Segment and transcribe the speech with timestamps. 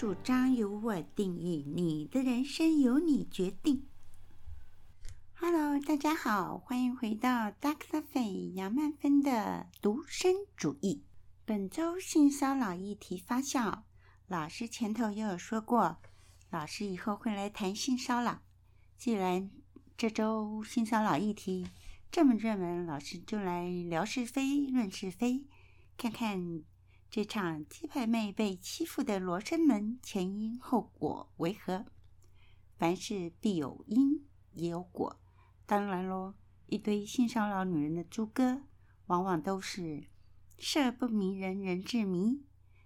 [0.00, 3.86] 主张由我定义，你的人生由你决定。
[5.34, 8.02] Hello，大家好，欢迎回到 Dr.
[8.10, 11.04] fay 杨曼芬的独身主义。
[11.44, 13.82] 本周性骚扰议题发酵，
[14.26, 15.98] 老师前头也有说过，
[16.48, 18.40] 老师以后会来谈性骚扰。
[18.96, 19.50] 既然
[19.98, 21.68] 这周性骚扰议题
[22.10, 25.44] 这么热门，老师就来聊是非、论是非，
[25.98, 26.62] 看看。
[27.10, 31.84] 这场鸡排妹被欺负的罗生门前因后果为何？
[32.78, 35.20] 凡事必有因也有果。
[35.66, 38.62] 当然咯，一堆性骚扰女人的猪哥，
[39.06, 40.04] 往往都是
[40.56, 42.44] 色不迷人人自迷，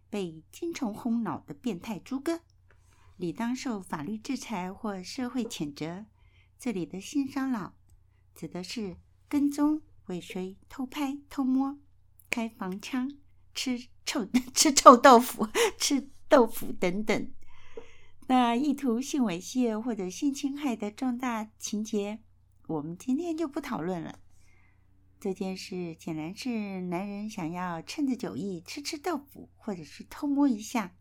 [0.09, 2.41] 被精虫轰脑的变态猪哥，
[3.19, 6.07] 理当受法律制裁或社会谴责。
[6.59, 7.75] 这里的性骚扰，
[8.35, 8.97] 指的是
[9.29, 11.79] 跟踪、尾随、偷拍、偷摸、
[12.31, 13.19] 开房枪。
[13.55, 17.33] 吃臭 吃臭豆腐， 吃豆腐等等。
[18.27, 22.21] 那意图性猥亵或者性侵害的重大情节，
[22.67, 24.19] 我们今天就不讨论了。
[25.21, 30.97] 这件事显然是男人想要趁着酒意吃吃豆腐，或者是偷摸一下，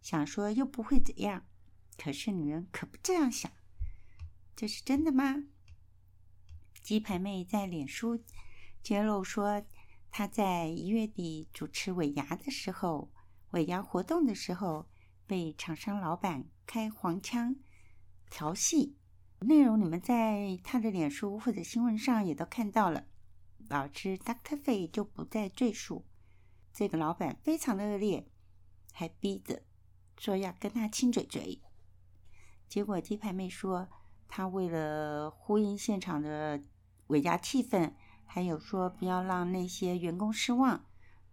[0.00, 1.46] 想说又不会怎样。
[1.96, 3.50] 可是女人可不这样想，
[4.54, 5.44] 这是真的吗？
[6.82, 8.22] 鸡排妹在脸书
[8.82, 9.62] 揭露说。
[10.10, 13.12] 他在一月底主持尾牙的时候，
[13.50, 14.88] 尾牙活动的时候，
[15.26, 17.54] 被厂商老板开黄腔
[18.28, 18.96] 调戏，
[19.40, 23.04] 内容你们在他的脸书或者新闻上也都看到了。
[23.68, 24.60] 老师 Dr.
[24.60, 26.04] Faye 就不再赘述。
[26.72, 28.26] 这个老板非常的恶劣，
[28.92, 29.62] 还逼着
[30.18, 31.60] 说要跟他亲嘴嘴。
[32.68, 33.88] 结果鸡排妹说，
[34.26, 36.60] 他为了呼应现场的
[37.08, 37.94] 尾牙气氛。
[38.30, 40.84] 还有说不要让那些员工失望，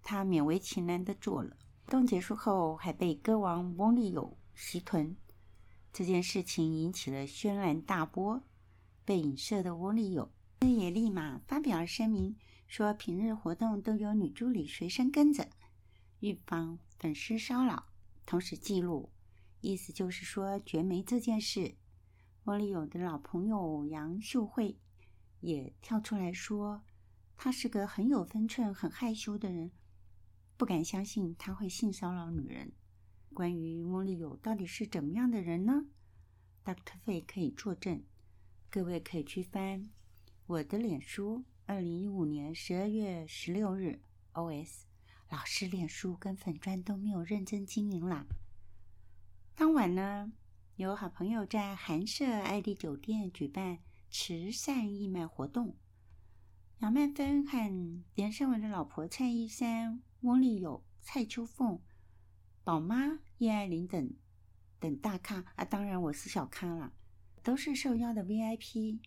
[0.02, 1.58] 他勉为其难的做了。
[1.86, 5.16] 活动结束后，还被歌王翁立友袭臀，
[5.92, 8.42] 这件事情引起了轩然大波。
[9.04, 12.36] 被影射的翁立友也立马发表了声明，
[12.66, 15.48] 说平日活动都有女助理随身跟着，
[16.22, 17.86] 预防粉丝骚扰，
[18.26, 19.12] 同时记录，
[19.60, 21.76] 意思就是说绝没这件事。
[22.46, 24.80] 翁立友的老朋友杨秀慧。
[25.42, 26.84] 也跳出来说，
[27.38, 29.72] 他是个很有分寸、很害羞的人，
[30.58, 32.72] 不敢相信他会性骚扰女人。
[33.34, 35.86] 关于翁立友到底是怎么样的人呢
[36.64, 36.98] ？Dr.
[37.04, 38.04] 费可以作证，
[38.70, 39.90] 各位可以去翻
[40.46, 44.00] 我的脸书，二零一五年十二月十六日。
[44.34, 44.84] OS
[45.30, 48.26] 老师脸书跟粉专都没有认真经营啦。
[49.56, 50.32] 当晚呢，
[50.76, 53.80] 有好朋友在寒舍爱丽酒店举办。
[54.18, 55.76] 慈善义卖活动，
[56.80, 61.82] 杨曼芬和连胜文的老婆蔡依珊、翁立友、蔡秋凤、
[62.64, 64.14] 宝妈叶爱玲等
[64.80, 66.94] 等大咖啊，当然我是小咖了，
[67.44, 69.00] 都是受邀的 VIP。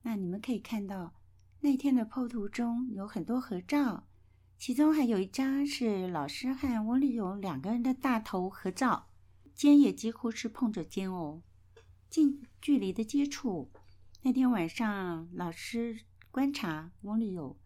[0.00, 1.12] 那你们可以看到
[1.60, 4.08] 那天的 PO 图中有很多合照，
[4.56, 9.10] 其中还有一张是老师和翁立友两个人的大头合照，
[9.54, 11.42] 肩也几乎是碰着肩哦，
[12.08, 13.70] 近距离的接触。
[14.22, 16.00] 那天晚上，老师
[16.32, 17.56] 观察翁立友，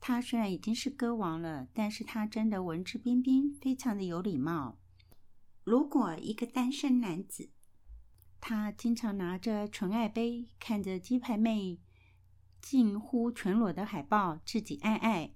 [0.00, 4.80] 他虽然已经是歌王了，但是他真的文质彬彬，非常的有礼貌。
[5.62, 7.50] 如果一个单身男子，
[8.40, 11.78] 他经常拿着纯爱杯，看着鸡排妹
[12.60, 15.34] 近乎全裸的海报，自己爱爱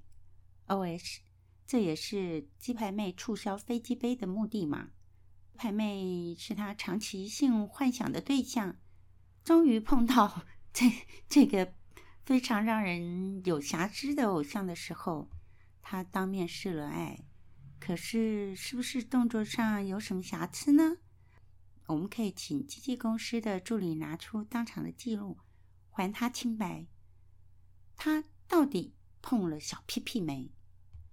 [0.66, 1.18] ，OS，
[1.64, 4.88] 这也是鸡排妹促销飞机杯的目的嘛？
[5.54, 8.76] 排妹是他长期性幻想的对象，
[9.44, 10.44] 终于碰到。
[10.76, 10.92] 在
[11.26, 11.72] 这个
[12.26, 15.30] 非常让人有瑕疵的偶像的时候，
[15.80, 17.18] 他当面示了爱。
[17.80, 20.98] 可是，是不是动作上有什么瑕疵呢？
[21.86, 25.38] 我们可以请经纪公司的助理拿出当场的记录，
[25.88, 26.86] 还他清白。
[27.96, 28.92] 他到底
[29.22, 30.52] 碰了小屁屁没？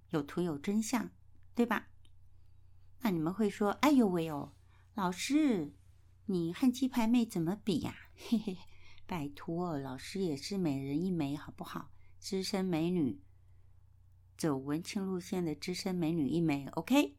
[0.09, 1.09] 有图有真相，
[1.55, 1.87] 对吧？
[2.99, 4.51] 那你们会说：“哎呦喂哦，
[4.93, 5.71] 老师，
[6.25, 7.95] 你和鸡排妹怎么比呀？”
[8.27, 8.57] 嘿嘿。
[9.05, 11.91] 拜托，老师也是美人一枚，好不好？
[12.19, 13.21] 资深美女，
[14.37, 17.17] 走文青路线的资深美女一枚，OK。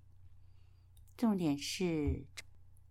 [1.17, 2.27] 重点是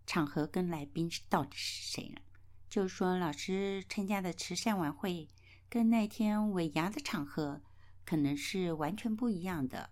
[0.06, 2.22] 场合跟来宾到底是谁了？
[2.70, 5.28] 就说，老师参加的慈善晚会
[5.68, 7.62] 跟那天尾牙的场合
[8.04, 9.90] 可能是完全不一样的。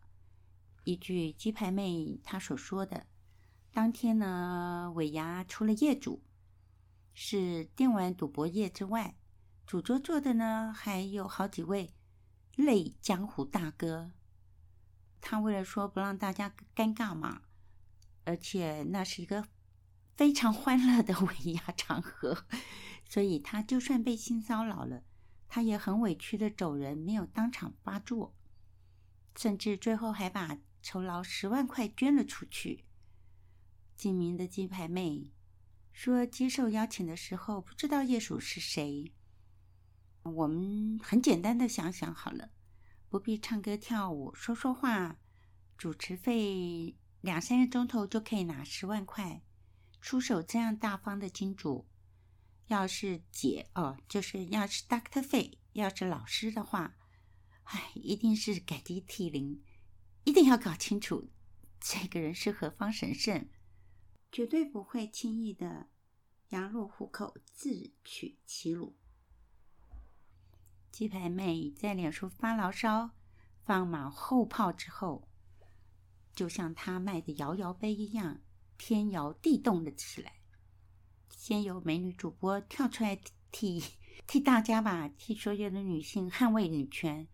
[0.85, 3.07] 依据鸡排妹她所说的，
[3.73, 6.23] 当天呢，尾牙除了业主。
[7.15, 9.17] 是电玩赌博业之外，
[9.67, 11.95] 主桌坐的呢，还有好几位
[12.57, 14.13] 类江湖大哥。
[15.21, 17.43] 他为了说不让大家尴尬嘛，
[18.25, 19.47] 而且那是一个
[20.17, 22.47] 非常欢乐的尾牙场合，
[23.09, 25.05] 所以他就算被性骚扰了，
[25.49, 28.35] 他也很委屈的走人，没有当场发作，
[29.37, 32.85] 甚至最后还把酬劳十万块捐了出去。
[33.97, 35.31] 精明的鸡排妹
[35.93, 39.13] 说，接受邀请的时候不知道业主是谁。
[40.23, 42.51] 我们很简单的想想好了，
[43.09, 45.19] 不必唱歌跳舞，说说话，
[45.77, 49.43] 主持费两三个钟头就可以拿十万块。
[50.01, 51.87] 出手这样大方的金主，
[52.67, 56.97] 要是姐哦，就是要是 Doctor 费，要是老师的话，
[57.65, 59.63] 哎，一定是感激涕零，
[60.25, 61.31] 一定要搞清楚
[61.79, 63.49] 这个人是何方神圣，
[64.33, 65.89] 绝对不会轻易的
[66.49, 68.97] 羊入虎口，自取其辱。
[70.91, 73.11] 鸡排妹在脸书发牢骚，
[73.63, 75.29] 放马后炮之后，
[76.35, 78.41] 就像她卖的摇摇杯一样。
[78.79, 80.41] 天摇地动了起来，
[81.29, 83.17] 先有美女主播跳出来
[83.53, 83.81] 替
[84.27, 87.29] 替大家吧，替所有的女性捍卫女权，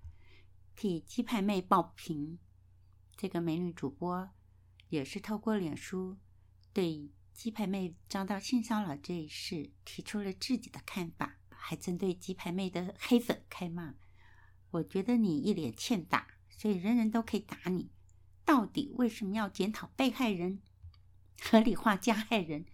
[0.76, 2.38] 替鸡排妹抱平。
[3.16, 4.28] 这个美女主播
[4.90, 6.18] 也是透过脸书
[6.72, 13.94] 对鸡排妹遭到性骚扰这一事提出了自己的看法，还针对鸡排妹的黑粉开骂。
[14.70, 17.90] 我觉得你一脸欠打，所以人人都可以打你。
[18.44, 20.60] 到底为什么要检讨被害人？
[21.40, 22.66] 合理化加害人，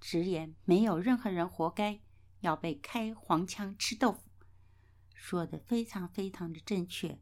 [0.00, 2.00] 直言没有任何人活该
[2.40, 4.20] 要被开黄腔吃豆腐，
[5.14, 7.18] 说的非常非常的正确，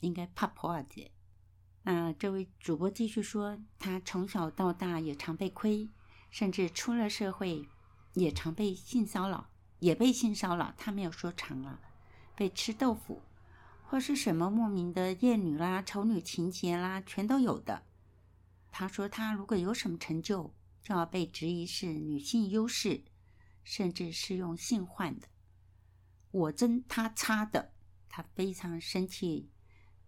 [0.00, 1.12] 应该怕破二姐。
[1.90, 5.88] 那这位主播继续说，他从小到大也常被亏，
[6.30, 7.66] 甚至出了社会
[8.12, 9.48] 也常被性骚扰，
[9.78, 10.74] 也被性骚扰。
[10.76, 11.80] 他没有说长了，
[12.36, 13.22] 被吃豆腐，
[13.86, 17.84] 或是什么莫名的厌女啦、丑女情节啦，全都有的。
[18.70, 20.52] 他说：“他如果有什么成就，
[20.82, 23.00] 就要被质疑是女性优势，
[23.64, 25.26] 甚至是用性换的。
[26.32, 27.72] 我真他擦的，
[28.10, 29.48] 他非常生气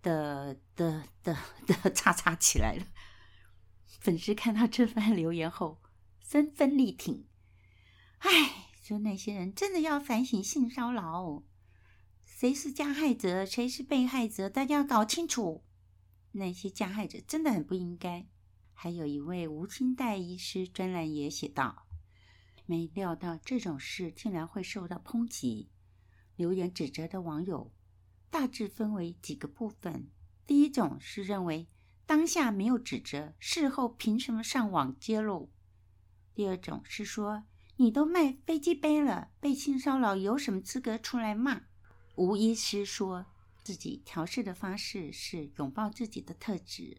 [0.03, 1.37] 的的的
[1.67, 2.87] 的叉叉起来了。
[3.87, 5.81] 粉丝看到这番留言后，
[6.21, 7.27] 纷纷力挺。
[8.19, 11.43] 哎，说那些人真的要反省性骚扰，
[12.25, 15.65] 谁是加害者，谁是被害者，大家要搞清楚。
[16.33, 18.27] 那些加害者真的很不应该。”
[18.73, 21.87] 还有一位吴清代医师专栏也写道
[22.65, 25.69] ：“没料到这种事竟然会受到抨击。
[26.37, 27.71] 留言指责的网友
[28.31, 30.09] 大致分为几个部分：
[30.47, 31.69] 第一种是认为
[32.07, 35.51] 当下没有指责，事后凭什么上网揭露；
[36.35, 37.45] 第二种是说
[37.77, 41.63] 你都卖飞机杯了，被性骚扰有什么资格出来骂？
[42.15, 43.27] 吴医师说
[43.63, 46.99] 自己调试的方式是拥抱自己的特质。”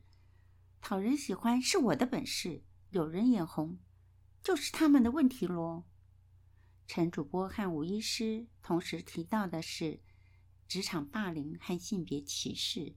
[0.81, 3.78] 讨人喜欢是我的本事，有人眼红
[4.44, 5.83] 就是他们的问题喽。
[6.88, 10.00] 陈主播和吴医师同时提到的是
[10.71, 12.95] 职场霸凌和性别歧视，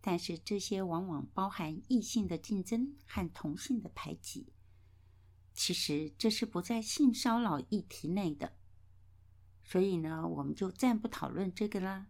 [0.00, 4.54] 但是这些往往包含异性的竞争和同性的排挤。
[5.52, 8.54] 其实这是不在性骚扰议题内的，
[9.62, 12.06] 所以呢，我们就暂不讨论这个啦。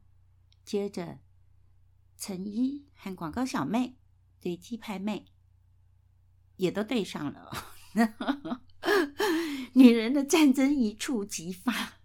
[0.64, 1.18] 接着，
[2.16, 3.96] 陈一和广告小妹。
[4.38, 5.26] 对鸡排妹
[6.56, 7.50] 也都对上了，
[9.74, 12.01] 女人的战争一触即发。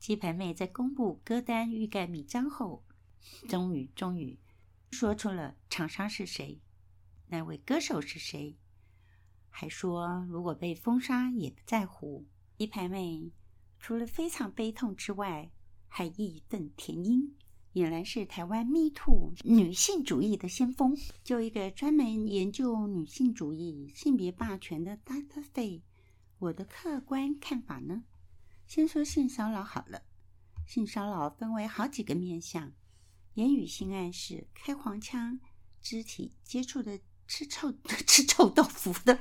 [0.00, 2.82] 鸡排妹在公布歌单欲盖弥彰后，
[3.46, 4.38] 终于终于
[4.90, 6.58] 说出了厂商是谁，
[7.28, 8.56] 那位歌手是谁，
[9.50, 12.26] 还说如果被封杀也不在乎。
[12.56, 13.30] 鸡排妹
[13.78, 15.52] 除了非常悲痛之外，
[15.86, 17.34] 还义愤填膺。
[17.74, 20.96] 俨然是台湾 Me Too 女性主义的先锋。
[21.22, 25.44] 就一个专门研究女性主义、性别霸权的 Dr.
[25.54, 25.82] Faye，
[26.38, 28.02] 我的客观看法呢？
[28.70, 30.00] 先说性骚扰好了。
[30.64, 32.72] 性骚扰分为好几个面向：
[33.34, 35.40] 言语性暗示、开黄腔、
[35.82, 37.72] 肢体接触的吃臭
[38.06, 39.18] 吃臭豆腐的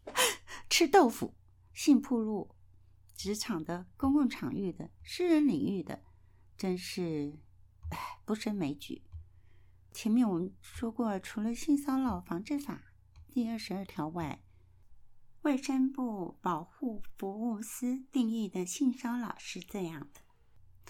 [0.70, 1.34] 吃豆腐、
[1.74, 2.56] 性暴露、
[3.14, 6.02] 职场的、公共场域的、私人领域的，
[6.56, 7.38] 真是。
[7.90, 9.02] 哎，不胜枚举。
[9.92, 12.94] 前面我们说过，除了性骚扰防治法
[13.30, 14.42] 第二十二条外，
[15.42, 20.20] 卫生部保护服务司定义的性骚扰是这样的：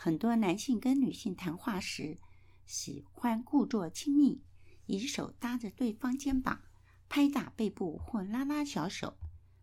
[0.01, 2.19] 很多男性跟女性谈话时，
[2.67, 4.43] 喜欢故作亲密，
[4.87, 6.63] 以手搭着对方肩膀，
[7.09, 9.19] 拍打背部或拉拉小手，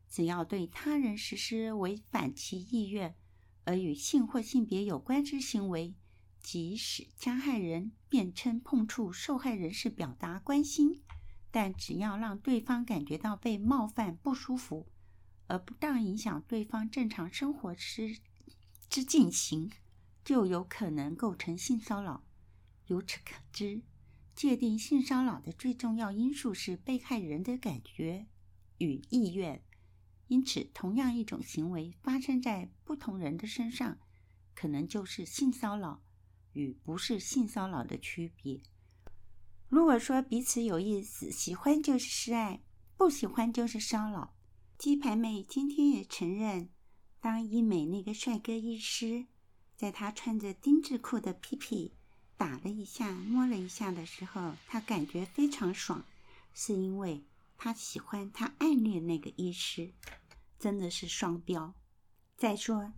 [0.08, 3.16] 只要对他人实施违反其意愿
[3.64, 5.96] 而与性或性别有关之行为。
[6.40, 11.02] 即使加害人辩称碰触受害人是表达关心，
[11.56, 14.92] 但只要让对方感觉到被冒犯不舒服，
[15.48, 18.18] 而不当影响对方正常生活之
[18.90, 19.72] 之进行，
[20.26, 22.26] 就有可能构成性骚扰。
[22.88, 23.84] 由此可知，
[24.36, 28.28] 界定性骚扰的最重要因素是被害人的感觉
[28.80, 29.64] 与意愿。
[30.28, 33.98] 因此，同样一种行为发生在不同人的身上，
[34.54, 36.04] 可能就是性骚扰
[36.52, 38.60] 与不是性骚扰的区别。
[39.76, 42.62] 如果说彼此有意思，喜欢就是示爱，
[42.96, 44.34] 不喜欢就是骚扰。
[44.78, 46.70] 鸡排妹今天也承认，
[47.20, 49.26] 当医美那个帅哥医师
[49.76, 51.94] 在她穿着丁字裤的屁屁
[52.38, 56.06] 打了一下、摸了一下的时候，她感觉非常爽，
[56.54, 57.26] 是因为
[57.58, 59.92] 她喜欢她暗恋那个医师，
[60.58, 61.74] 真的是双标。
[62.38, 62.94] 再说，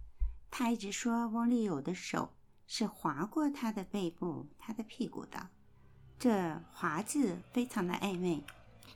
[0.51, 2.35] 她一直说翁立友的手
[2.67, 5.49] 是划过她的背部、她的屁股的，
[6.19, 8.43] 这“划”字非常的暧昧，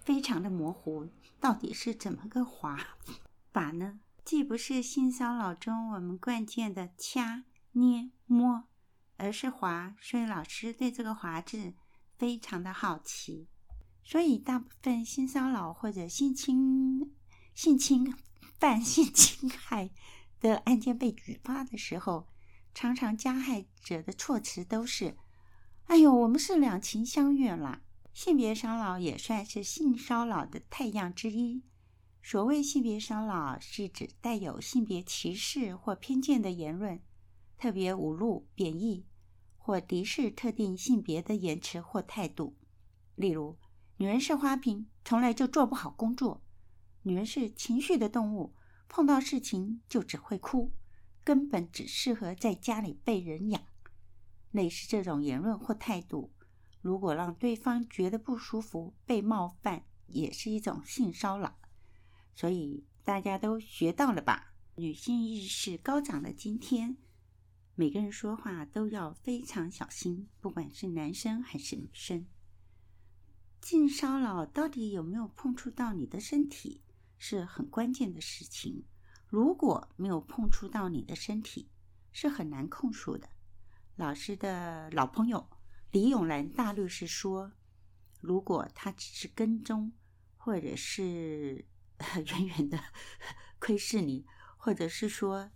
[0.03, 1.07] 非常的模糊。
[1.39, 2.77] 到底是怎么个划
[3.51, 3.99] 法呢？
[4.23, 8.65] 既不是性骚扰中我们惯见的掐、捏、摸，
[9.17, 9.95] 而是滑。
[9.99, 11.73] 所以老师对这个“划”字
[12.17, 13.47] 非常的好奇。
[14.03, 17.13] 所以大部分性骚扰或者性侵、
[17.53, 18.13] 性侵
[18.59, 19.91] 犯、性侵害
[20.39, 22.27] 的案件被举发的时候，
[22.73, 25.15] 常常加害者的措辞都是
[25.91, 27.81] ：“哎呦，我们是两情相悦啦。”
[28.15, 31.63] 性别骚扰也算是性骚扰的太样之一。
[32.23, 37.01] 所谓性别骚扰，是指带有性别歧视或偏见的言论，
[37.57, 39.05] 特别侮辱、贬义
[39.57, 42.55] 或敌视特定性别的言辞或态度。
[43.15, 43.57] 例如，
[43.97, 46.41] 女人是花瓶，从来就做不好工作；
[47.01, 48.55] 女人是情绪的动物，
[48.87, 50.71] 碰到事情就只会哭，
[51.25, 53.61] 根本只适合在家里被人养。
[54.51, 56.31] 类似这种言论或态度。
[56.81, 61.57] 如果让对方觉得不舒服、被冒犯，也是一种性骚扰。
[62.35, 64.53] 所以大家都学到了吧？
[64.75, 66.97] 女性意识高涨的今天，
[67.75, 72.25] 每个人说话都要非常小心，不管是男生还是女生。
[73.61, 76.81] 性骚扰到底有没有碰触到你的身体，
[77.17, 78.85] 是很关键的事情。
[79.27, 81.69] 如果没有碰触到你的身体，
[82.11, 83.29] 是很难控诉的。
[83.95, 85.49] 老师的老朋友。
[85.91, 87.51] 李永兰大律师说
[88.21, 89.91] ：“如果他只是跟踪，
[90.37, 91.65] 或者是
[92.27, 92.79] 远远的
[93.59, 94.25] 窥视你，
[94.57, 95.51] 或者是说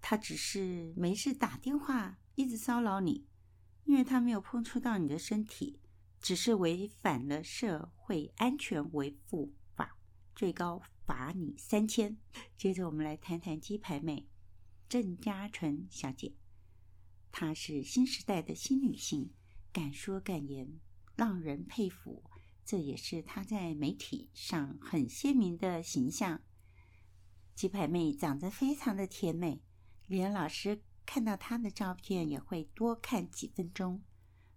[0.00, 3.26] 他只是没事打电话一直骚扰你，
[3.84, 5.78] 因为他没有碰触到你的身体，
[6.18, 9.98] 只是违反了社会安全维护法，
[10.34, 12.16] 最高罚你三千。
[12.56, 14.26] ”接着我们来谈谈鸡排妹
[14.88, 16.34] 郑嘉纯小姐，
[17.30, 19.32] 她是新时代的新女性。
[19.70, 20.80] 敢说敢言，
[21.14, 22.24] 让人佩服。
[22.64, 26.40] 这也是她在媒体上很鲜明的形象。
[27.54, 29.62] 鸡排妹长得非常的甜美，
[30.06, 34.02] 连老师看到她的照片也会多看几分钟。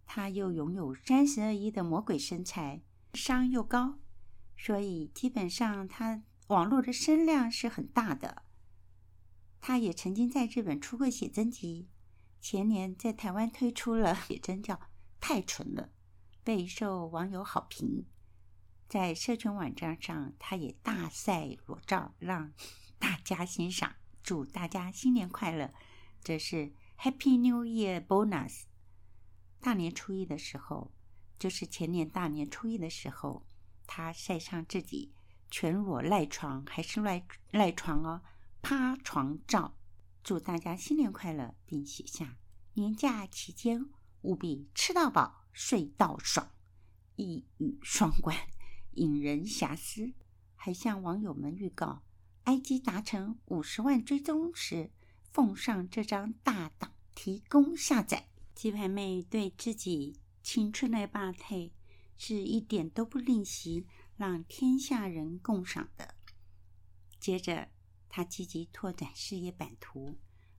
[0.06, 2.82] 她又拥有三十二一的魔鬼身材，
[3.14, 4.00] 商又高，
[4.58, 8.44] 所以基本上她网络的声量是很大的。
[9.60, 11.88] 她也曾经在日本出过写真集，
[12.42, 14.80] 前年在台湾推出了写真叫。
[15.24, 15.92] 太纯了，
[16.44, 18.08] 备受网友好评。
[18.90, 22.52] 在社群网站上，他也大晒裸照，让
[22.98, 23.94] 大家欣赏。
[24.24, 25.72] 祝大家新年快乐！
[26.24, 28.64] 这是 Happy New Year Bonus。
[29.60, 30.92] 大年初一的时候，
[31.38, 33.46] 就是前年大年初一的时候，
[33.86, 35.14] 他晒上自己
[35.52, 38.22] 全裸赖床，还是赖赖床哦，
[38.64, 39.76] 趴床照。
[40.24, 42.38] 祝大家新年快乐，并写下
[42.74, 43.90] 年假期间。
[44.22, 46.52] 务必吃到饱，睡到爽，
[47.16, 48.38] 一语双关，
[48.92, 50.14] 引人遐思。
[50.56, 52.04] 还向网友们预告
[52.46, 54.92] ，IG 达成五十万追踪时，
[55.24, 58.28] 奉上这张大档，提供下载。
[58.54, 61.72] 鸡排妹对自己青春的霸态
[62.16, 63.88] 是一点都不吝惜，
[64.18, 66.14] 让天下人共赏的。
[67.20, 67.70] 接着，
[68.12, 70.18] 她积极拓展事业版图，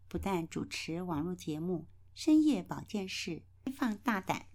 [0.09, 3.31] 不但主持网络节目《深夜保健室》。
[3.65, 4.47] 开放大胆，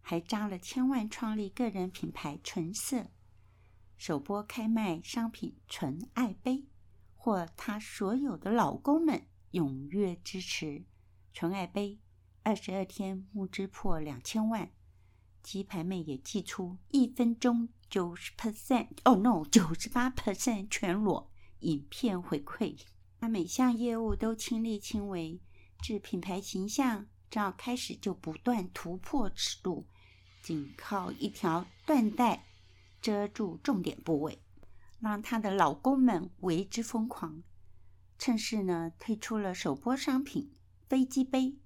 [0.00, 3.10] 还砸了千万创立个人品牌“纯色”，
[3.98, 6.66] 首播开卖商品“纯爱杯”，
[7.16, 10.84] 获她所有的老公们踊跃支持。
[11.34, 11.98] “纯爱杯”
[12.44, 14.70] 二十二天募资破两千万，
[15.42, 22.78] 鸡排妹也祭出一分钟九十 percent，哦 no，九十八 percent 全裸影片回馈。
[23.20, 25.40] 她每项业务都亲力亲为，
[25.80, 27.06] 至品牌形象。
[27.28, 29.84] 照开始就不断突破尺度，
[30.40, 32.46] 仅靠一条缎带
[33.02, 34.40] 遮住重点部位。
[35.00, 37.42] 让她的老公们为之疯狂。
[38.16, 40.54] 趁势呢，推出了首波商品——
[40.88, 41.58] 飞机杯，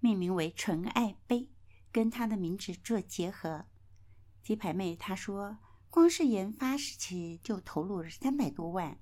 [0.00, 1.48] 命名为“纯爱杯”，
[1.92, 3.66] 跟她的名字做结合。
[4.42, 8.98] 鸡排妹她说，光是研发时期就投入了三百多万，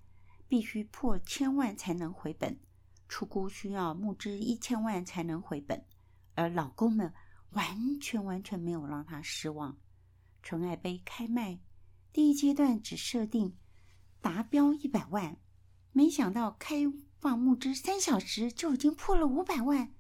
[0.55, 2.61] 必须破千万才能回本，
[3.09, 5.85] 出估需要募资一千万才能回本，
[6.37, 7.13] 而老公们
[7.51, 9.77] 完全完全没有让她失望。
[10.45, 11.59] 纯爱杯开卖
[12.13, 13.57] 第一阶段只设定
[14.21, 15.39] 达标一百万。
[15.91, 16.85] 没想到开
[17.19, 19.93] 放募资三小时就已经破了五百万，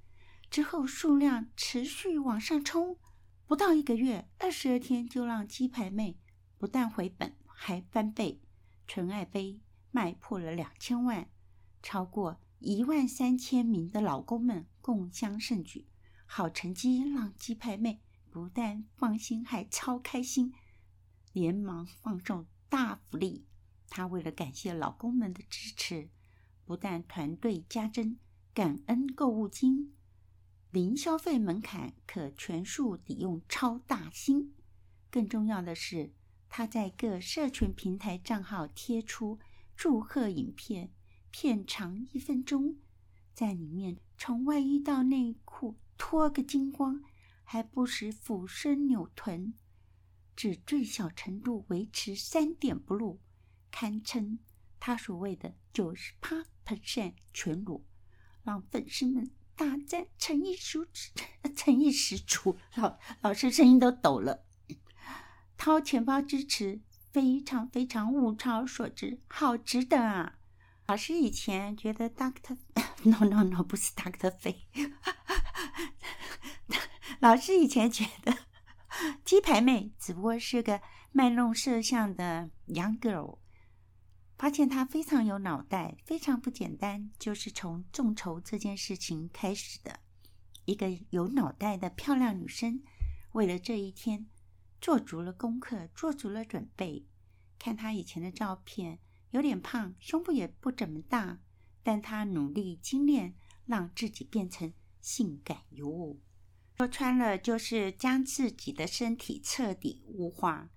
[0.49, 2.97] 之后数量持续往上冲，
[3.45, 6.17] 不到一个月，二十二天就让鸡排妹
[6.59, 8.41] 不但回本，还翻倍。
[8.87, 9.59] 纯爱杯
[9.95, 11.29] 卖破了两千万，
[11.81, 15.87] 超过一万三千名的老公们共襄盛举，
[16.27, 20.53] 好成绩让鸡排妹不但放心，还超开心，
[21.33, 23.47] 连忙放送大福利。
[23.89, 26.11] 她为了感谢老公们的支持，
[26.65, 28.19] 不但团队加增
[28.53, 29.95] 感恩购物金，
[30.73, 34.53] 零消费门槛可全数抵用超大星，
[35.09, 36.13] 更重要的是，
[36.49, 39.39] 她在各社群平台账号贴出
[39.77, 40.93] 祝贺影片，
[41.31, 42.77] 片长一分钟，
[43.33, 47.03] 在里面从外衣到内裤脱个精光，
[47.43, 49.55] 还不时俯身扭臀，
[50.37, 53.21] 至最小程度维持三点不露。
[53.71, 54.39] 堪称
[54.79, 57.85] 他所谓的九十八 percent 全裸，
[58.45, 61.13] 让粉丝们大赞诚意十足，
[61.57, 62.57] 诚意十足。
[62.77, 64.45] 老老师声音都抖了，
[65.59, 66.81] 掏钱包支持，
[67.15, 70.37] 非常非常物超所值，好值得啊！
[70.87, 72.59] 老师以前觉得 Doctor
[73.05, 74.67] No No No 不是 Doctor 费，
[77.21, 78.37] 老师以前觉得
[79.25, 83.39] 鸡排妹只不过是个卖弄摄像的 young girl。
[84.37, 90.01] 发现她非常有脑袋，非常不简单，就是从众筹这件事情开始的。
[90.65, 92.83] 一个有脑袋的漂亮女生，
[93.35, 94.27] 为了这一天
[94.85, 97.07] 做足了功课，做足了准备。
[97.59, 98.99] 看她以前的照片，
[99.31, 101.41] 有点胖，胸部也不怎么大，
[101.83, 106.21] 但她努力精炼，让自己变成性感尤物。
[106.77, 110.69] 说穿了，就是将自己的身体彻底物化，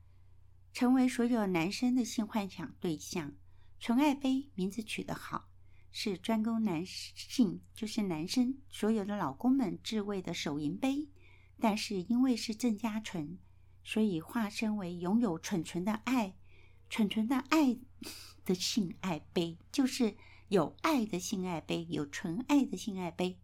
[0.72, 3.36] 成为所有男生的性幻想对象。
[3.78, 5.50] 纯爱杯名字取得好，
[5.92, 11.10] 是专攻男性，就是男生所有的老公们自慰的手淫杯。
[11.60, 13.38] 但是因为是正加纯，
[13.88, 16.36] 所以化身为拥有纯纯的爱、
[16.90, 17.78] 纯纯的爱
[18.44, 20.18] 的性爱杯，就是
[20.50, 23.40] 有爱的性爱杯，有纯爱的性爱杯。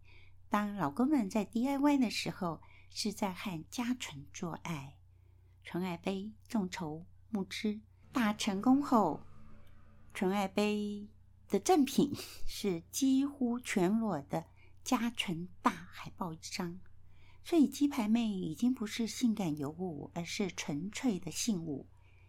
[0.50, 4.98] 当老公们在 DIY 的时候，是在和家纯做爱。
[5.62, 7.80] 纯爱杯众筹募资
[8.12, 9.22] 大成功后。
[10.12, 11.08] 纯爱杯
[11.48, 12.12] 的赠品
[12.46, 14.44] 是几乎全裸的
[14.84, 16.78] 家纯大海报一张，
[17.44, 21.86] 所以鸡排妹已经不是性感尤物，而是纯粹的性物，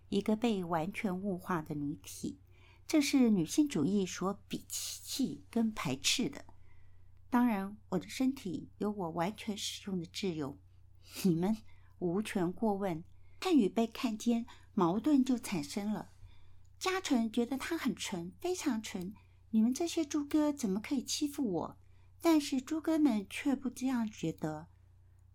[0.10, 2.38] 一个被完全物化的女体。
[2.86, 6.46] 这是女性主义所鄙弃跟排斥的。
[7.30, 10.60] 当然，我的身体有我完全使用的自由，
[11.24, 11.58] 你们
[12.00, 13.04] 无权过问。
[13.40, 16.12] 看与被看见，矛盾就产生了。
[16.78, 19.14] 加纯觉得他很纯，非常纯。
[19.52, 21.78] 你们这些猪哥怎么可以欺负我？
[22.22, 24.68] 但是猪哥们却不这样觉得。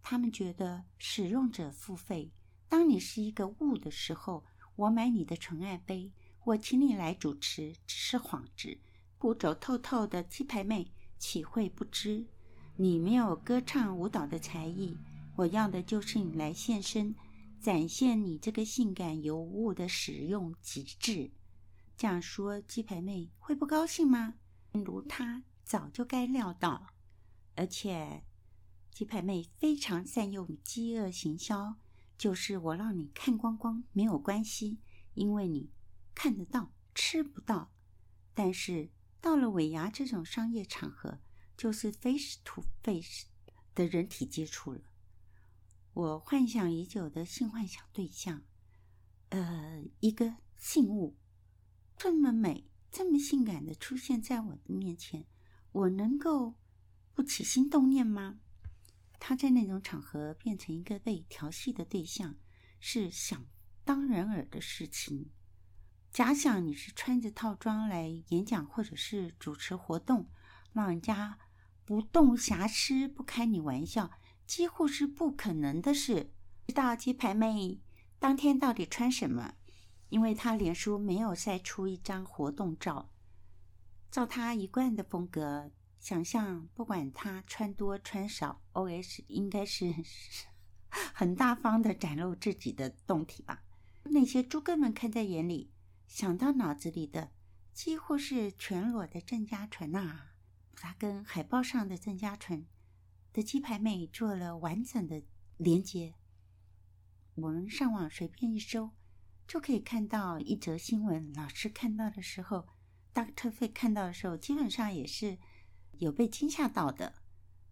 [0.03, 2.31] 他们觉得使用者付费。
[2.69, 4.45] 当你是一个物的时候，
[4.77, 6.13] 我买你的纯爱杯，
[6.45, 8.79] 我请你来主持，只是幌子。
[9.19, 12.27] 不走透透的鸡排妹岂会不知？
[12.77, 14.97] 你没有歌唱舞蹈的才艺，
[15.37, 17.15] 我要的就是你来现身。
[17.61, 21.31] 展现你这个性感尤物的使用极致，
[21.95, 24.33] 这样说鸡排妹会不高兴吗？
[24.73, 26.87] 如她早就该料到，
[27.57, 28.25] 而且
[28.93, 31.77] 鸡排妹非常善用饥饿行销，
[32.19, 34.79] 就是我让你看光光没有关系，
[35.15, 35.71] 因为你
[36.15, 37.73] 看得到吃不到，
[38.35, 41.21] 但是到了尾牙这种商业场合，
[41.57, 43.27] 就是 face to face
[43.75, 44.81] 的人体接触了。
[45.93, 48.43] 我幻想已久的性幻想对象，
[49.31, 51.17] 呃，一个性物
[51.97, 55.27] 这么美、这么性感的出现在我的面前，
[55.73, 56.55] 我能够
[57.15, 58.41] 不起心动念吗？
[59.21, 62.35] 他在那种场合变成一个被调戏的对象，
[62.81, 63.47] 是想
[63.85, 65.31] 当然尔的事情。
[66.11, 70.29] 假想你是穿着套装来演讲或者是主持活动，
[70.73, 71.39] 让人家
[71.85, 74.11] 不动瑕疵，不开你玩笑。
[74.47, 76.33] 几乎是不可能的事。
[76.67, 77.81] 知道鸡排妹
[78.19, 79.55] 当天到底穿什么？
[80.09, 83.13] 因为她脸书没有晒出一张活动照。
[84.11, 89.95] 照她一贯的风格，想象不管他穿多穿少，OS 应该是
[90.89, 93.63] 很大方的展露自己的胴体吧。
[94.05, 95.71] 那些猪哥们看在眼里，
[96.09, 97.31] 想到脑子里的
[97.75, 100.33] 几乎是全裸的郑家纯啊！
[100.73, 102.67] 他跟海报上的郑家纯
[103.35, 105.23] 的鸡排妹做了完整的
[105.59, 106.15] 连接。
[107.35, 108.91] 我们上网随便一搜，
[109.47, 111.31] 就可以看到一则新闻。
[111.35, 112.67] 老师看到的时候
[113.13, 115.39] ，Doctor 费看到的时候，基本上也是
[116.01, 117.15] 有被惊吓到的。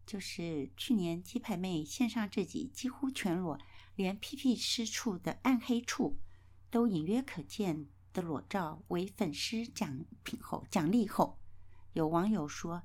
[0.07, 3.59] 就是去年鸡排妹献上自己几乎全裸，
[3.95, 6.19] 连屁屁湿处的暗黑处
[6.71, 11.39] 都隐约可见的裸照为粉丝奖品后奖励后，
[11.93, 12.85] 有网友说：“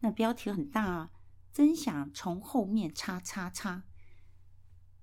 [0.00, 1.10] 那标题很大啊，
[1.50, 3.84] 真想从后面叉叉叉。”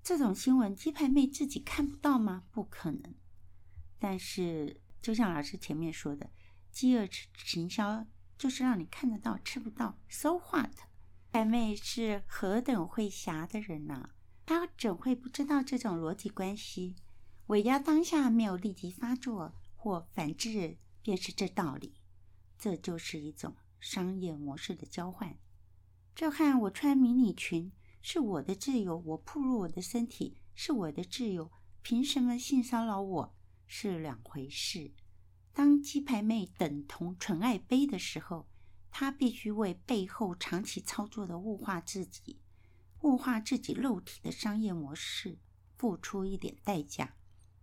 [0.04, 2.44] 这种新闻鸡排妹自己看不到吗？
[2.52, 3.16] 不可能。
[3.98, 6.30] 但是就像老师前面说的，
[6.72, 7.08] 饥饿
[7.44, 8.06] 行销
[8.38, 9.98] 就是让你看得到，吃不到。
[10.10, 10.72] So what？
[10.72, 10.84] 鸡
[11.32, 14.10] 排妹是何等会侠的人呢、啊？
[14.46, 16.96] 她怎会不知道这种逻辑关系？
[17.48, 21.96] 尾牙当下没有立即发作或反制，便是这道理。
[22.58, 25.38] 这就是一种商业模式的交换。
[26.16, 27.72] 这和我穿迷你裙
[28.02, 31.52] 是我的自由，我暴露我的身体是我的自由，
[31.84, 33.36] 凭什么性骚扰我
[33.68, 34.92] 是两回事。
[35.58, 38.48] 当鸡排妹等同纯爱杯的时候，
[38.92, 42.40] 她必须为背后长期操作的物化自己、
[43.02, 45.40] 物化自己肉体的商业模式
[45.76, 47.16] 付出一点代价。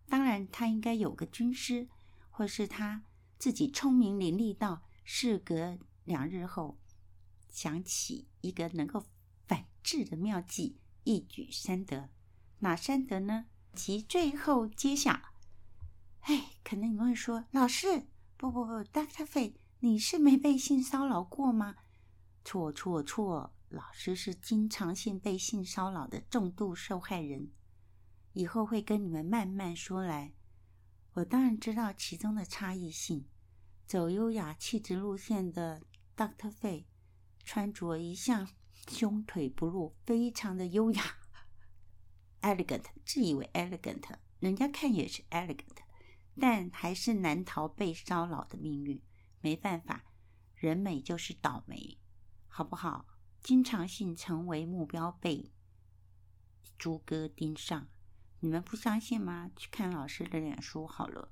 [0.08, 1.88] 当然，他应该有个军师，
[2.30, 3.04] 或是他
[3.38, 6.80] 自己聪明伶俐到事隔两日后
[7.48, 9.04] 想起一个能够
[9.46, 12.10] 反制的妙计，一举三得。
[12.58, 13.46] 哪三得呢？
[13.72, 15.33] 其最后揭晓。
[16.24, 18.06] 哎，可能你们会说，老师，
[18.36, 19.26] 不不不，Dr.
[19.26, 21.76] fay 你是没被性骚扰过吗？
[22.44, 27.50] 错错错，老师是经常性被性骚扰的重度受害人。
[28.32, 30.32] 以后会跟你们慢慢说来。
[31.12, 33.26] 我当然知道其中的差异性。
[33.86, 35.82] 走优雅气质路线的
[36.16, 36.50] Dr.
[36.50, 36.84] fay
[37.44, 38.48] 穿着一向
[38.88, 41.02] 胸腿不露，非常的优雅，
[42.40, 44.02] elegant，自以为 elegant，
[44.40, 45.83] 人家看也是 elegant，
[46.40, 49.02] 但还是难逃被骚扰的命运。
[49.40, 50.04] 没办法，
[50.54, 51.98] 人美就是倒霉，
[52.48, 53.06] 好不好？
[53.42, 55.52] 经常性成为目标，被
[56.78, 57.88] 猪哥盯上。
[58.40, 59.50] 你们不相信吗？
[59.56, 61.30] 去看老师的脸书好了。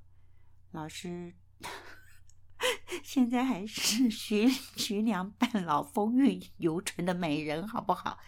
[0.71, 1.35] 老师
[3.03, 8.19] 现在还是徐 徐娘半老、风韵犹存的美人，好不好？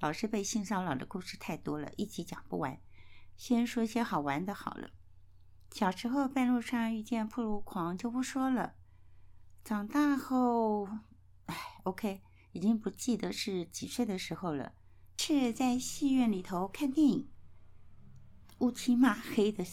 [0.00, 2.78] 老师被性骚扰的故事太多了，一集讲不完。
[3.36, 4.90] 先说些好玩的好了。
[5.74, 8.76] 小时候半路上遇见暴露狂就不说了。
[9.64, 10.86] 长大后，
[11.46, 14.72] 哎，OK，已经不记得是几岁的时候了。
[15.18, 17.28] 是在戏院里头看电影。
[18.58, 19.66] 乌漆嘛黑的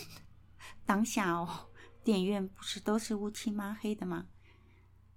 [0.86, 1.68] 当下哦，
[2.02, 4.28] 电影院不是都是乌漆嘛黑的吗？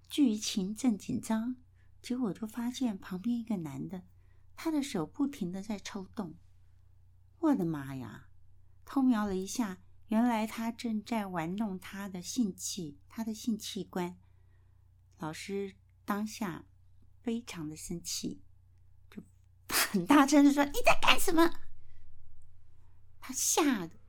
[0.10, 1.56] 剧情正紧张，
[2.02, 4.04] 结果就发现旁边一个男的，
[4.58, 6.36] 他的手不停的在抽动。
[7.40, 8.26] 我的妈呀！
[8.84, 9.78] 偷瞄了一下，
[10.10, 14.20] 原来他正在玩弄他的性器，他的性器官。
[15.18, 16.66] 老师当下
[17.22, 18.42] 非常的生气，
[19.10, 19.22] 就
[19.70, 21.60] 很大声的说：“你在干什么？”
[23.22, 24.00] 他吓得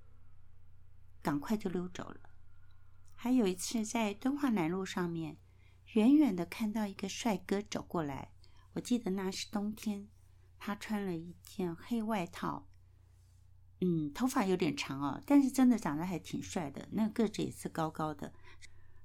[1.20, 2.30] 赶快就溜走了。
[3.14, 5.36] 还有一次在敦化南路上面，
[5.92, 8.32] 远远的看到一个帅哥走过来，
[8.72, 10.08] 我记得那是冬天，
[10.58, 12.69] 他穿了一件黑外套，
[13.80, 18.32] 嗯，头发有点长哦，但是真的长得还挺帅的，那个子也是高高的。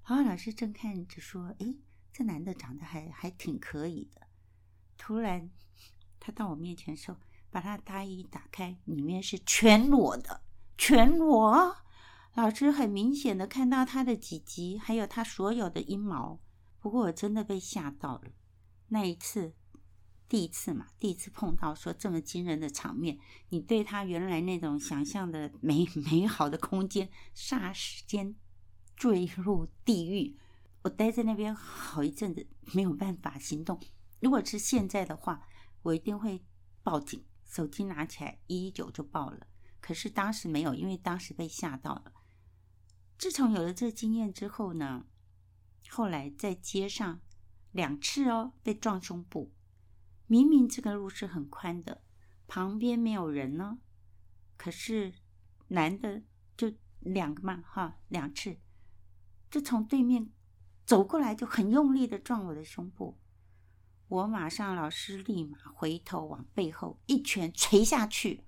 [0.07, 1.79] 然后老师正看着说：“诶，
[2.13, 4.21] 这男的长得还还挺可以的。”
[4.97, 5.49] 突然
[6.19, 7.17] 他到我面前说。
[7.51, 10.41] 把他大衣打开，里面是全裸的，
[10.77, 11.77] 全裸。
[12.33, 16.41] 老师很明显的看到他的鸡鸡，还有他所有的阴毛。
[16.81, 18.23] 不过我真的被吓到了。
[18.89, 19.53] 那一次，
[20.27, 28.35] 第一次嘛，第一次碰到说这么惊人的场面，你对他原来那种想象的美美好的空间，霎时间
[28.95, 30.37] 坠入地狱。
[30.81, 33.79] 我待在那边好一阵子，没有办法行动。
[34.19, 35.47] 如果是现在的话，
[35.83, 36.43] 我一定会
[36.83, 37.23] 报警。
[37.43, 39.47] 手机拿起来，一一九就报了。
[39.79, 42.11] 可是当时没有，因为当时被吓到了。
[43.17, 45.05] 自从有了这经验之后呢，
[45.89, 47.21] 后来在街上
[47.71, 49.53] 两次哦被撞胸部，
[50.27, 52.01] 明明这个路是很宽的，
[52.47, 53.79] 旁边没有人呢，
[54.57, 55.13] 可是
[55.67, 56.23] 男的
[56.57, 58.57] 就两个嘛，哈，两次，
[59.49, 60.31] 就从对面
[60.85, 63.19] 走过来，就很用力的撞我的胸部。
[64.07, 68.43] 我马上，老师立马回头往背后一拳捶下去，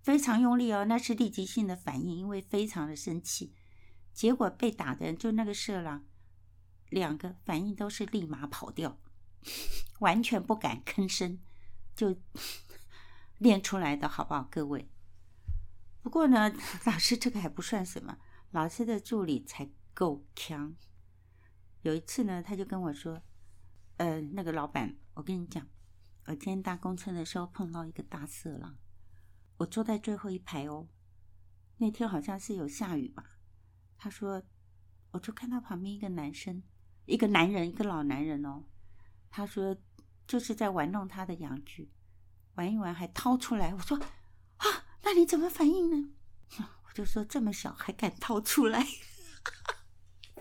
[0.00, 3.54] 非常用力哦，那是立即性的反应，因为非常的生气。
[4.12, 6.04] 结果被打的人就那个色狼，
[6.88, 8.98] 两个反应都是立马跑掉，
[10.00, 11.38] 完全不敢吭声，
[11.94, 12.16] 就
[13.38, 14.88] 练出来的好不好，各位？
[16.02, 16.52] 不过呢，
[16.86, 18.18] 老师这个还不算什么，
[18.50, 20.74] 老师的助理才够强。
[21.82, 23.22] 有一次呢，他就跟我说。
[23.96, 25.68] 呃，那个老板，我跟你讲，
[26.24, 28.78] 我今天搭公车的时候碰到一个大色狼，
[29.58, 30.88] 我坐在最后一排哦。
[31.76, 33.36] 那天好像是有下雨吧？
[33.98, 34.42] 他说，
[35.10, 36.62] 我就看到旁边一个男生，
[37.04, 38.64] 一个男人，一个老男人哦。
[39.30, 39.76] 他说，
[40.26, 41.90] 就是在玩弄他的阳具，
[42.54, 43.72] 玩一玩还掏出来。
[43.72, 43.96] 我说
[44.58, 44.66] 啊，
[45.02, 46.10] 那你怎么反应呢？
[46.58, 48.82] 我就说这么小还敢掏出来。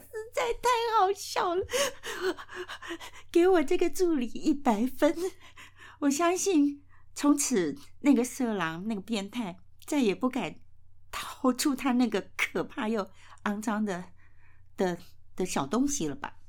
[0.01, 1.65] 实在太好笑了，
[3.31, 5.15] 给我这个助理一百分。
[5.99, 10.59] 我相信从此那个色狼、那个变态再也不敢
[11.11, 13.09] 掏出他那个可怕又
[13.43, 14.05] 肮脏的
[14.75, 14.97] 的
[15.35, 16.39] 的小东西了吧？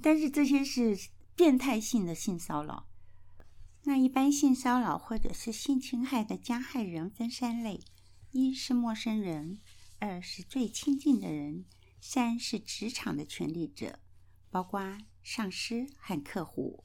[0.00, 0.96] 但是这些是
[1.38, 2.88] 变态性的性骚扰。
[3.84, 7.80] 那一般性骚扰或者是性侵害的加害人分三类：
[8.32, 9.60] 一是陌生人，
[10.00, 11.64] 二是最亲近的人。
[12.00, 14.00] 三是职场的权力者，
[14.50, 16.82] 包括上司和客户。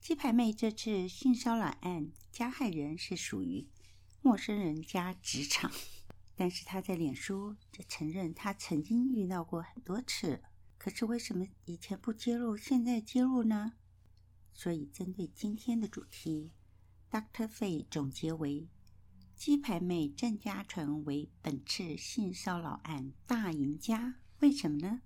[0.00, 3.68] 鸡排妹这次性骚扰案加害人是属于
[4.20, 5.70] 陌生人加职场，
[6.34, 10.42] 但是她在脸书就承认她曾经遇到过很多次。
[10.76, 13.74] 可是为什么以前不揭露，现在揭露呢？
[14.54, 16.52] 所以针对今天的主题
[17.10, 17.48] ，Dr.
[17.48, 18.68] Faye 总结为：
[19.34, 24.16] 鸡排妹郑嘉纯为本次性骚扰案大赢家。
[24.40, 25.02] 为什么呢？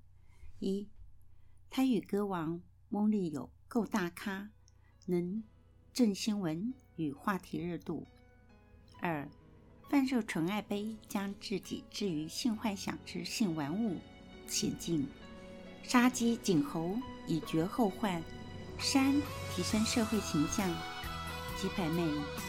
[0.59, 0.89] 一，
[1.71, 4.51] 他与歌王翁立友够大咖，
[5.07, 5.43] 能
[5.93, 8.07] 震新闻与话题热度。
[9.01, 9.29] 二，
[9.89, 13.99] 贩售纯爱杯，将自己置于性幻想之性玩物
[14.47, 15.07] 险境，
[15.83, 18.23] 杀鸡儆猴以绝后患。
[18.79, 19.21] 三，
[19.55, 20.69] 提升社会形象。
[21.61, 22.03] 鸡排妹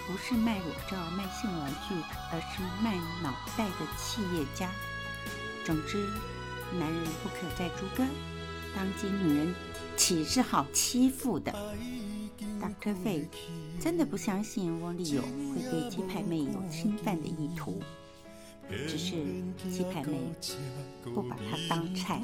[0.05, 1.95] 不是卖裸照、卖性玩具，
[2.31, 4.69] 而是卖脑袋的企业家。
[5.65, 6.07] 总之。
[6.77, 8.03] 男人不可再猪哥，
[8.75, 9.55] 当今女人
[9.95, 11.49] 岂是好欺负的
[12.61, 12.93] ？Dr.
[12.93, 13.25] Faye
[13.79, 17.81] 真的不相信翁立友会对鸡排妹有侵犯的意图，
[18.85, 19.11] 只是
[19.71, 20.19] 鸡排妹
[21.05, 22.21] 不把他当菜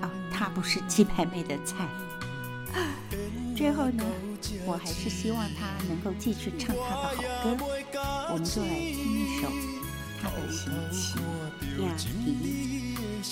[0.00, 1.86] 啊，他不是鸡排妹的菜。
[3.56, 4.04] 最后呢，
[4.66, 7.12] 我还是希望他能够继续唱他的好
[7.44, 7.56] 歌，
[8.32, 9.48] 我们就来听一首
[10.20, 11.20] 他的心情
[11.84, 12.92] 呀，咦。
[13.22, 13.28] 照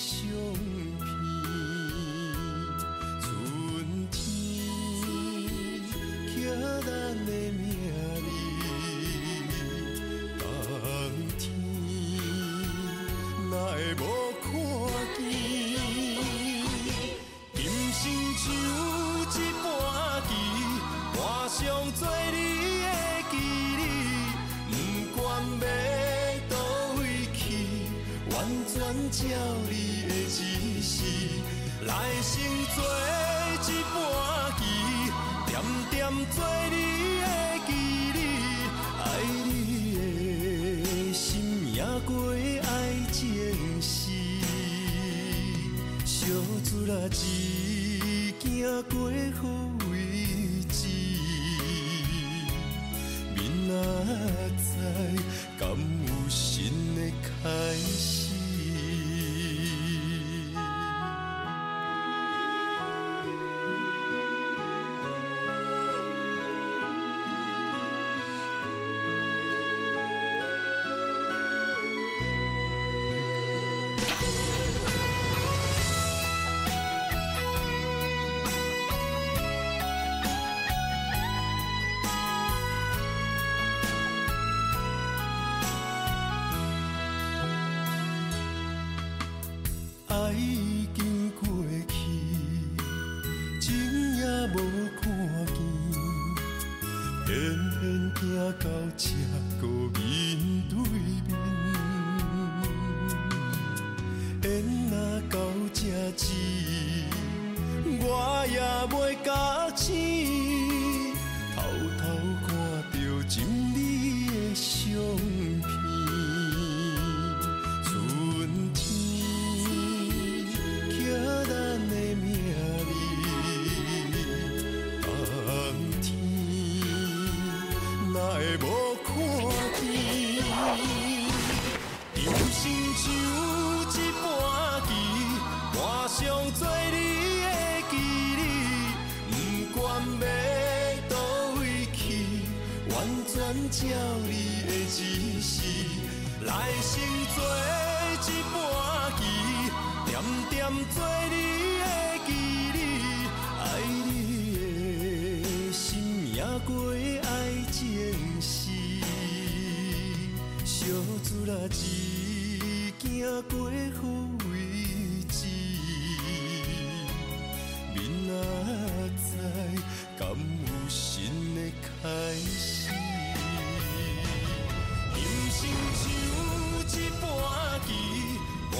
[57.71, 58.20] 开始。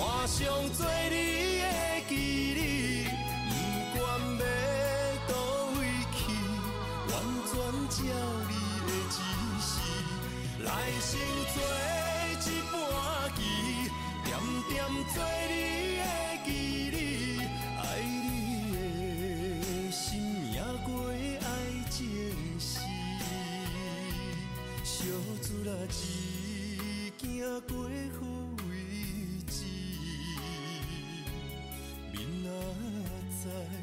[0.02, 1.66] 换上做你的
[2.10, 2.12] 记
[2.56, 3.06] 忆，
[3.94, 4.02] 不管
[4.40, 4.44] 要
[5.28, 5.32] 倒
[5.78, 5.80] 位
[6.18, 6.20] 去，
[7.12, 7.14] 完
[7.46, 7.54] 全
[7.88, 8.02] 照
[8.50, 9.16] 你的指
[9.62, 9.70] 示，
[10.64, 10.68] 来
[11.00, 11.10] 生
[11.54, 11.56] 做
[12.34, 12.74] 一盘
[13.36, 13.40] 棋，
[14.26, 14.28] 点
[14.70, 14.74] 点
[15.14, 15.16] 做
[15.52, 15.54] 你
[16.02, 16.02] 的
[16.48, 16.50] 记
[16.90, 17.00] 忆，
[17.78, 18.34] 爱你
[18.74, 18.76] 的
[19.92, 20.02] 心
[20.52, 21.46] 也过爱
[21.92, 22.00] 情
[22.60, 22.70] 诗，
[24.84, 25.06] 小
[25.44, 27.30] 珠仔一行
[27.68, 27.72] 过
[28.20, 28.31] 好。
[33.44, 33.81] answer